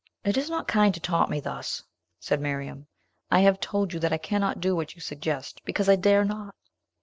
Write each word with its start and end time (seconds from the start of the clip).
"It 0.23 0.35
is 0.35 0.49
not 0.49 0.67
kind 0.67 0.95
to 0.95 0.99
taunt 0.99 1.29
me 1.29 1.39
thus," 1.39 1.83
said 2.19 2.41
Miriam. 2.41 2.87
"I 3.29 3.41
have 3.41 3.59
told 3.59 3.93
you 3.93 3.99
that 3.99 4.11
I 4.11 4.17
cannot 4.17 4.59
do 4.59 4.75
what 4.75 4.95
you 4.95 4.99
suggest, 4.99 5.61
because 5.63 5.87
I 5.87 5.95
dare 5.95 6.25
not." 6.25 6.55